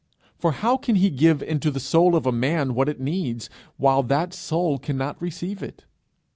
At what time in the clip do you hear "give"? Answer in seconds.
1.11-1.43